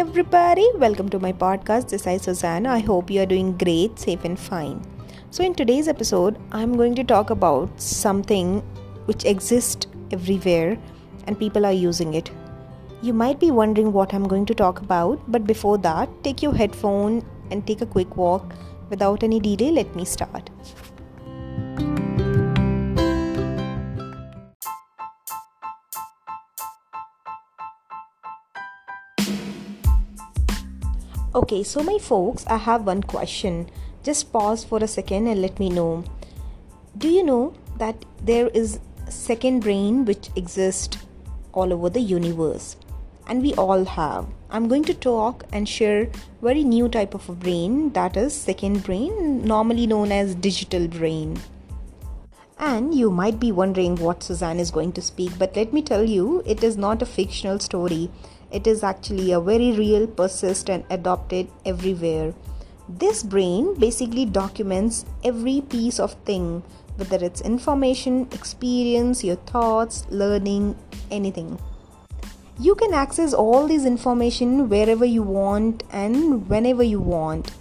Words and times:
everybody, 0.00 0.66
welcome 0.76 1.10
to 1.10 1.18
my 1.18 1.30
podcast. 1.30 1.90
This 1.90 2.06
is 2.06 2.22
Suzanne. 2.22 2.66
I 2.66 2.78
hope 2.78 3.10
you 3.10 3.20
are 3.20 3.26
doing 3.26 3.58
great, 3.58 3.98
safe, 3.98 4.24
and 4.24 4.38
fine. 4.38 4.80
So, 5.30 5.44
in 5.44 5.54
today's 5.54 5.88
episode, 5.88 6.38
I'm 6.52 6.74
going 6.74 6.94
to 6.94 7.04
talk 7.04 7.28
about 7.28 7.68
something 7.78 8.60
which 9.04 9.26
exists 9.26 9.86
everywhere 10.10 10.78
and 11.26 11.38
people 11.38 11.66
are 11.66 11.78
using 11.80 12.14
it. 12.14 12.30
You 13.02 13.12
might 13.12 13.38
be 13.38 13.50
wondering 13.50 13.92
what 13.92 14.14
I'm 14.14 14.26
going 14.26 14.46
to 14.46 14.54
talk 14.54 14.80
about, 14.80 15.20
but 15.30 15.46
before 15.46 15.76
that, 15.88 16.08
take 16.24 16.40
your 16.40 16.54
headphone 16.54 17.22
and 17.50 17.66
take 17.66 17.82
a 17.82 17.92
quick 17.98 18.16
walk. 18.16 18.54
Without 18.88 19.22
any 19.22 19.38
delay, 19.38 19.70
let 19.70 19.94
me 19.94 20.06
start. 20.06 20.48
Okay, 31.32 31.62
so 31.62 31.84
my 31.84 31.96
folks, 31.96 32.44
I 32.48 32.56
have 32.56 32.86
one 32.86 33.04
question. 33.04 33.70
Just 34.02 34.32
pause 34.32 34.64
for 34.64 34.78
a 34.82 34.88
second 34.88 35.28
and 35.28 35.40
let 35.40 35.60
me 35.60 35.70
know. 35.70 36.02
Do 36.98 37.08
you 37.08 37.22
know 37.22 37.54
that 37.78 38.04
there 38.20 38.48
is 38.48 38.80
second 39.08 39.60
brain 39.60 40.04
which 40.04 40.28
exists 40.34 40.98
all 41.52 41.72
over 41.72 41.88
the 41.88 42.00
universe? 42.00 42.74
And 43.28 43.42
we 43.42 43.54
all 43.54 43.84
have. 43.84 44.26
I'm 44.50 44.66
going 44.66 44.82
to 44.86 44.94
talk 44.94 45.44
and 45.52 45.68
share 45.68 46.10
very 46.42 46.64
new 46.64 46.88
type 46.88 47.14
of 47.14 47.28
a 47.28 47.32
brain 47.32 47.90
that 47.90 48.16
is 48.16 48.34
second 48.34 48.82
brain, 48.82 49.44
normally 49.44 49.86
known 49.86 50.10
as 50.10 50.34
digital 50.34 50.88
brain. 50.88 51.38
And 52.58 52.92
you 52.92 53.08
might 53.08 53.38
be 53.38 53.52
wondering 53.52 53.94
what 53.94 54.24
Suzanne 54.24 54.58
is 54.58 54.72
going 54.72 54.90
to 54.94 55.00
speak, 55.00 55.38
but 55.38 55.54
let 55.54 55.72
me 55.72 55.80
tell 55.80 56.02
you, 56.02 56.42
it 56.44 56.64
is 56.64 56.76
not 56.76 57.02
a 57.02 57.06
fictional 57.06 57.60
story 57.60 58.10
it 58.52 58.66
is 58.66 58.82
actually 58.82 59.32
a 59.32 59.40
very 59.40 59.72
real, 59.72 60.06
persist, 60.06 60.68
and 60.68 60.84
adopted 60.90 61.48
everywhere. 61.64 62.34
This 62.88 63.22
brain 63.22 63.74
basically 63.78 64.24
documents 64.24 65.04
every 65.22 65.60
piece 65.60 66.00
of 66.00 66.14
thing, 66.24 66.62
whether 66.96 67.24
it's 67.24 67.40
information, 67.40 68.28
experience, 68.32 69.22
your 69.22 69.36
thoughts, 69.36 70.04
learning, 70.10 70.76
anything. 71.10 71.58
You 72.58 72.74
can 72.74 72.92
access 72.92 73.32
all 73.32 73.68
this 73.68 73.84
information 73.84 74.68
wherever 74.68 75.04
you 75.04 75.22
want 75.22 75.84
and 75.92 76.48
whenever 76.48 76.82
you 76.82 77.00
want. 77.00 77.52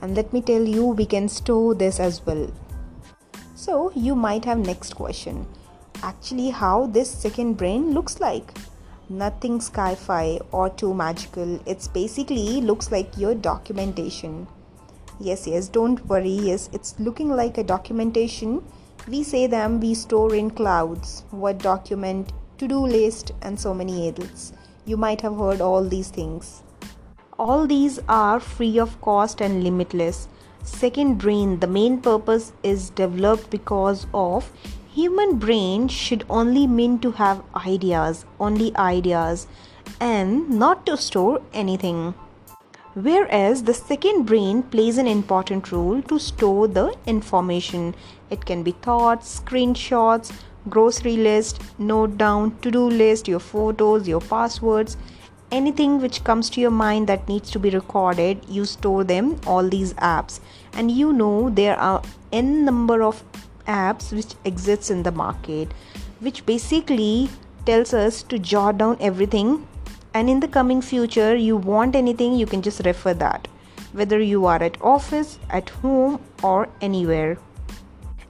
And 0.00 0.16
let 0.16 0.32
me 0.32 0.40
tell 0.40 0.62
you, 0.62 0.86
we 0.86 1.06
can 1.06 1.28
store 1.28 1.74
this 1.74 2.00
as 2.00 2.24
well. 2.24 2.50
So, 3.54 3.92
you 3.94 4.14
might 4.14 4.44
have 4.46 4.58
next 4.58 4.96
question. 4.96 5.46
Actually, 6.02 6.50
how 6.50 6.86
this 6.86 7.10
second 7.10 7.54
brain 7.54 7.92
looks 7.92 8.20
like 8.20 8.52
nothing 9.08 9.60
sci-fi 9.60 10.38
or 10.52 10.68
too 10.70 10.94
magical. 10.94 11.60
It's 11.66 11.88
basically 11.88 12.60
looks 12.60 12.90
like 12.92 13.16
your 13.16 13.34
documentation. 13.34 14.46
Yes 15.20 15.46
yes 15.46 15.68
don't 15.68 16.04
worry. 16.06 16.38
Yes 16.50 16.68
it's 16.72 16.98
looking 16.98 17.30
like 17.30 17.58
a 17.58 17.64
documentation. 17.64 18.62
We 19.08 19.22
say 19.22 19.46
them 19.46 19.80
we 19.80 19.94
store 19.94 20.34
in 20.34 20.50
clouds. 20.50 21.24
What 21.30 21.58
document 21.58 22.32
to-do 22.58 22.80
list 22.86 23.32
and 23.42 23.58
so 23.58 23.72
many 23.72 24.08
else. 24.08 24.52
You 24.84 24.96
might 24.96 25.20
have 25.20 25.36
heard 25.36 25.60
all 25.60 25.84
these 25.84 26.10
things. 26.10 26.62
All 27.38 27.66
these 27.66 28.00
are 28.08 28.40
free 28.40 28.78
of 28.78 29.00
cost 29.00 29.40
and 29.40 29.62
limitless. 29.62 30.28
Second 30.64 31.18
brain 31.18 31.60
the 31.60 31.66
main 31.66 32.00
purpose 32.00 32.52
is 32.62 32.90
developed 32.90 33.48
because 33.50 34.06
of 34.12 34.50
human 34.98 35.36
brain 35.38 35.86
should 35.86 36.24
only 36.28 36.66
mean 36.66 36.98
to 36.98 37.12
have 37.12 37.40
ideas, 37.64 38.24
only 38.40 38.74
ideas, 38.76 39.46
and 40.00 40.50
not 40.50 40.84
to 40.84 40.96
store 40.96 41.40
anything. 41.52 42.14
Whereas 42.94 43.62
the 43.62 43.74
second 43.74 44.24
brain 44.24 44.64
plays 44.64 44.98
an 44.98 45.06
important 45.06 45.70
role 45.70 46.02
to 46.02 46.18
store 46.18 46.66
the 46.66 46.96
information. 47.06 47.94
It 48.28 48.44
can 48.44 48.64
be 48.64 48.72
thoughts, 48.72 49.40
screenshots, 49.40 50.32
grocery 50.68 51.16
list, 51.16 51.62
note 51.78 52.18
down, 52.18 52.58
to 52.62 52.72
do 52.72 52.84
list, 52.88 53.28
your 53.28 53.38
photos, 53.38 54.08
your 54.08 54.20
passwords, 54.20 54.96
anything 55.52 56.00
which 56.00 56.24
comes 56.24 56.50
to 56.50 56.60
your 56.60 56.72
mind 56.72 57.06
that 57.06 57.28
needs 57.28 57.52
to 57.52 57.60
be 57.60 57.70
recorded, 57.70 58.44
you 58.48 58.64
store 58.64 59.04
them, 59.04 59.36
all 59.46 59.68
these 59.68 59.94
apps. 59.94 60.40
And 60.72 60.90
you 60.90 61.12
know 61.12 61.50
there 61.50 61.78
are 61.78 62.02
n 62.32 62.64
number 62.64 63.02
of 63.04 63.22
apps 63.68 64.12
which 64.12 64.34
exists 64.44 64.90
in 64.90 65.02
the 65.02 65.12
market 65.12 65.72
which 66.20 66.44
basically 66.46 67.28
tells 67.64 67.92
us 67.94 68.22
to 68.24 68.38
jot 68.38 68.78
down 68.78 68.96
everything. 69.00 69.66
And 70.14 70.30
in 70.30 70.40
the 70.40 70.48
coming 70.48 70.80
future 70.80 71.34
you 71.36 71.56
want 71.56 71.94
anything 71.94 72.34
you 72.34 72.46
can 72.46 72.62
just 72.62 72.84
refer 72.84 73.14
that 73.14 73.46
whether 73.92 74.20
you 74.20 74.46
are 74.46 74.62
at 74.62 74.80
office 74.82 75.38
at 75.50 75.70
home 75.70 76.20
or 76.42 76.68
anywhere. 76.80 77.38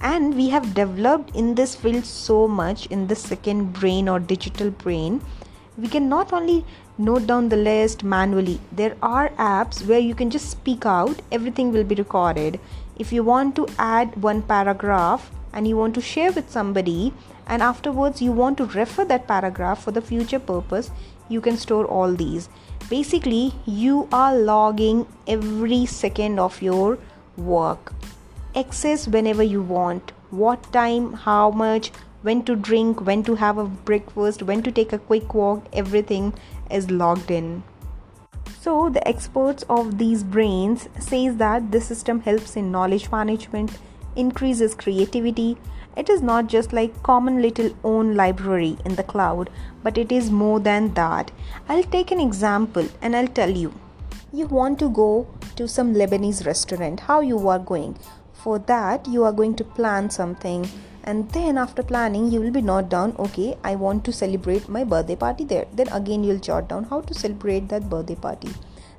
And 0.00 0.34
we 0.34 0.48
have 0.50 0.74
developed 0.74 1.36
in 1.36 1.54
this 1.54 1.74
field 1.74 2.04
so 2.04 2.48
much 2.48 2.86
in 2.86 3.06
the 3.06 3.16
second 3.16 3.72
brain 3.72 4.08
or 4.08 4.18
digital 4.18 4.70
brain 4.70 5.20
we 5.78 5.88
can 5.88 6.08
not 6.08 6.32
only 6.32 6.64
note 6.98 7.26
down 7.26 7.48
the 7.48 7.56
list 7.56 8.04
manually 8.04 8.60
there 8.70 8.94
are 9.02 9.30
apps 9.30 9.86
where 9.86 9.98
you 9.98 10.14
can 10.14 10.28
just 10.28 10.50
speak 10.50 10.84
out 10.84 11.22
everything 11.32 11.72
will 11.72 11.84
be 11.84 11.94
recorded 11.94 12.60
if 12.98 13.12
you 13.12 13.22
want 13.22 13.56
to 13.56 13.66
add 13.78 14.16
one 14.22 14.42
paragraph 14.42 15.30
and 15.52 15.66
you 15.68 15.76
want 15.76 15.94
to 15.94 16.00
share 16.00 16.32
with 16.32 16.50
somebody 16.50 17.12
and 17.46 17.62
afterwards 17.62 18.22
you 18.22 18.32
want 18.32 18.58
to 18.58 18.66
refer 18.66 19.04
that 19.04 19.26
paragraph 19.26 19.82
for 19.82 19.90
the 19.92 20.02
future 20.02 20.38
purpose 20.38 20.90
you 21.28 21.40
can 21.40 21.56
store 21.56 21.86
all 21.86 22.12
these. 22.14 22.48
Basically 22.90 23.54
you 23.66 24.08
are 24.12 24.34
logging 24.36 25.06
every 25.26 25.86
second 25.86 26.38
of 26.38 26.60
your 26.60 26.98
work. 27.36 27.92
Access 28.54 29.08
whenever 29.08 29.42
you 29.42 29.62
want. 29.62 30.12
What 30.30 30.72
time 30.72 31.12
how 31.12 31.50
much 31.50 31.90
when 32.22 32.44
to 32.44 32.54
drink 32.54 33.00
when 33.04 33.22
to 33.24 33.34
have 33.34 33.58
a 33.58 33.64
breakfast 33.64 34.42
when 34.42 34.62
to 34.62 34.70
take 34.70 34.92
a 34.92 34.98
quick 34.98 35.34
walk 35.34 35.64
everything 35.72 36.32
is 36.70 36.90
logged 36.90 37.30
in 37.30 37.62
so 38.62 38.88
the 38.88 39.06
experts 39.08 39.64
of 39.68 39.98
these 39.98 40.22
brains 40.22 40.88
says 41.00 41.36
that 41.38 41.72
this 41.72 41.86
system 41.86 42.20
helps 42.20 42.54
in 42.56 42.70
knowledge 42.70 43.10
management, 43.10 43.78
increases 44.14 44.76
creativity. 44.76 45.56
It 45.96 46.08
is 46.08 46.22
not 46.22 46.46
just 46.46 46.72
like 46.72 47.02
common 47.02 47.42
little 47.42 47.74
own 47.82 48.14
library 48.14 48.78
in 48.84 48.94
the 48.94 49.02
cloud, 49.02 49.50
but 49.82 49.98
it 49.98 50.12
is 50.12 50.30
more 50.30 50.60
than 50.60 50.94
that. 50.94 51.32
I'll 51.68 51.82
take 51.82 52.12
an 52.12 52.20
example 52.20 52.88
and 53.00 53.16
I'll 53.16 53.34
tell 53.40 53.50
you. 53.50 53.74
You 54.32 54.46
want 54.46 54.78
to 54.78 54.88
go 54.88 55.26
to 55.56 55.66
some 55.66 55.92
Lebanese 55.94 56.46
restaurant, 56.46 57.00
how 57.00 57.20
you 57.20 57.48
are 57.48 57.58
going. 57.58 57.98
For 58.32 58.60
that, 58.60 59.08
you 59.08 59.24
are 59.24 59.32
going 59.32 59.56
to 59.56 59.64
plan 59.64 60.08
something 60.08 60.70
and 61.04 61.28
then 61.30 61.58
after 61.58 61.82
planning 61.82 62.30
you 62.30 62.40
will 62.40 62.50
be 62.50 62.60
note 62.60 62.88
down. 62.88 63.14
Okay 63.18 63.56
i 63.64 63.74
want 63.74 64.04
to 64.04 64.12
celebrate 64.12 64.68
my 64.68 64.84
birthday 64.84 65.16
party 65.16 65.44
there. 65.44 65.66
Then 65.72 65.88
again 65.88 66.24
you'll 66.24 66.38
jot 66.38 66.68
down 66.68 66.84
how 66.84 67.00
to 67.00 67.14
celebrate 67.14 67.68
that 67.68 67.88
birthday 67.90 68.14
party. 68.14 68.50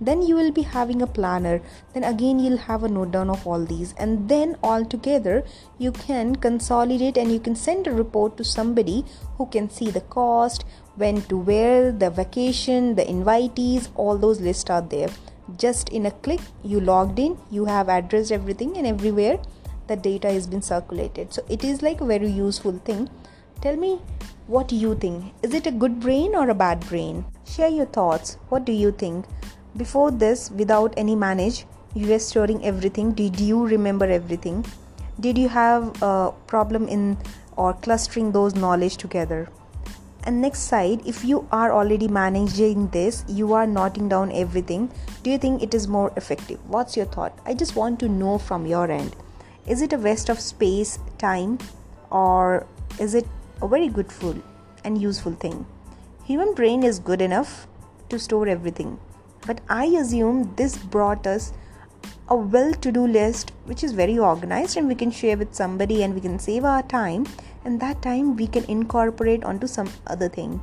Then 0.00 0.22
you 0.22 0.36
will 0.36 0.52
be 0.52 0.62
having 0.62 1.02
a 1.02 1.08
planner. 1.08 1.60
Then 1.92 2.04
again 2.04 2.38
you'll 2.38 2.58
have 2.58 2.84
a 2.84 2.88
note 2.88 3.10
down 3.10 3.30
of 3.30 3.46
all 3.46 3.64
these. 3.64 3.94
And 3.98 4.28
then 4.28 4.56
all 4.62 4.84
together 4.84 5.44
you 5.78 5.90
can 5.92 6.36
consolidate 6.36 7.16
and 7.16 7.32
you 7.32 7.40
can 7.40 7.56
send 7.56 7.86
a 7.86 7.92
report 7.92 8.36
to 8.36 8.44
somebody 8.44 9.04
who 9.36 9.46
can 9.46 9.68
see 9.68 9.90
the 9.90 10.02
cost 10.02 10.64
when 10.96 11.22
to 11.22 11.36
where 11.36 11.90
the 11.90 12.10
vacation 12.10 12.94
the 12.94 13.04
invitees 13.04 13.88
all 13.96 14.16
those 14.16 14.40
lists 14.40 14.70
are 14.70 14.82
there. 14.82 15.08
Just 15.56 15.88
in 15.88 16.06
a 16.06 16.10
click 16.10 16.40
you 16.62 16.80
logged 16.80 17.18
in 17.18 17.38
you 17.50 17.64
have 17.64 17.88
addressed 17.88 18.30
everything 18.30 18.76
and 18.76 18.86
everywhere 18.86 19.40
the 19.88 19.96
data 19.96 20.30
has 20.30 20.46
been 20.46 20.62
circulated. 20.62 21.32
So 21.32 21.42
it 21.48 21.64
is 21.64 21.82
like 21.82 22.00
a 22.00 22.06
very 22.06 22.28
useful 22.28 22.78
thing. 22.84 23.08
Tell 23.60 23.76
me 23.76 24.00
what 24.46 24.70
you 24.70 24.94
think. 24.94 25.32
Is 25.42 25.54
it 25.54 25.66
a 25.66 25.72
good 25.72 25.98
brain 26.00 26.34
or 26.34 26.48
a 26.50 26.54
bad 26.54 26.80
brain? 26.88 27.24
Share 27.44 27.68
your 27.68 27.86
thoughts. 27.86 28.36
What 28.50 28.64
do 28.64 28.72
you 28.72 28.92
think? 28.92 29.26
Before 29.76 30.10
this 30.10 30.50
without 30.50 30.94
any 30.96 31.14
manage 31.14 31.66
you 31.94 32.08
were 32.08 32.18
storing 32.18 32.64
everything. 32.64 33.12
Did 33.12 33.40
you 33.40 33.66
remember 33.66 34.04
everything? 34.04 34.64
Did 35.20 35.38
you 35.38 35.48
have 35.48 36.02
a 36.02 36.32
problem 36.46 36.86
in 36.86 37.18
or 37.56 37.72
clustering 37.74 38.32
those 38.32 38.54
knowledge 38.54 38.96
together? 38.96 39.48
And 40.24 40.42
next 40.42 40.60
side 40.60 41.00
if 41.06 41.24
you 41.24 41.48
are 41.50 41.72
already 41.72 42.06
managing 42.06 42.88
this 42.88 43.24
you 43.28 43.54
are 43.54 43.66
noting 43.66 44.08
down 44.10 44.30
everything 44.32 44.90
do 45.22 45.30
you 45.30 45.38
think 45.38 45.62
it 45.62 45.72
is 45.74 45.88
more 45.88 46.12
effective? 46.16 46.58
What's 46.66 46.96
your 46.98 47.06
thought? 47.06 47.38
I 47.46 47.54
just 47.54 47.76
want 47.76 47.98
to 48.00 48.08
know 48.08 48.36
from 48.36 48.66
your 48.66 48.90
end 48.90 49.16
is 49.68 49.82
it 49.82 49.92
a 49.92 49.98
waste 49.98 50.28
of 50.28 50.40
space, 50.40 50.98
time, 51.18 51.58
or 52.10 52.66
is 52.98 53.14
it 53.14 53.26
a 53.62 53.68
very 53.68 53.88
good 53.88 54.10
food 54.10 54.42
and 54.84 55.00
useful 55.00 55.32
thing? 55.32 55.66
Human 56.24 56.54
brain 56.54 56.82
is 56.82 56.98
good 56.98 57.20
enough 57.20 57.66
to 58.08 58.18
store 58.18 58.48
everything, 58.48 58.98
but 59.46 59.60
I 59.68 59.84
assume 59.86 60.54
this 60.56 60.76
brought 60.76 61.26
us 61.26 61.52
a 62.28 62.36
well 62.36 62.72
to 62.72 62.92
do 62.92 63.06
list 63.06 63.52
which 63.64 63.82
is 63.82 63.92
very 63.92 64.18
organized 64.18 64.76
and 64.76 64.86
we 64.86 64.94
can 64.94 65.10
share 65.10 65.36
with 65.36 65.54
somebody 65.54 66.02
and 66.02 66.14
we 66.14 66.20
can 66.20 66.38
save 66.38 66.64
our 66.64 66.82
time 66.82 67.26
and 67.64 67.80
that 67.80 68.02
time 68.02 68.36
we 68.36 68.46
can 68.46 68.64
incorporate 68.64 69.44
onto 69.44 69.66
some 69.66 69.90
other 70.06 70.28
thing. 70.28 70.62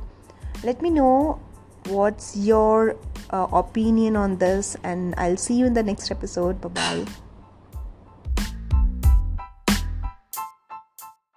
Let 0.62 0.80
me 0.80 0.90
know 0.90 1.40
what's 1.88 2.36
your 2.36 2.96
uh, 3.30 3.46
opinion 3.52 4.16
on 4.16 4.38
this 4.38 4.76
and 4.82 5.14
i'll 5.18 5.36
see 5.36 5.54
you 5.54 5.66
in 5.66 5.74
the 5.74 5.82
next 5.82 6.10
episode. 6.10 6.60
Bye 6.60 6.68
bye 6.68 7.25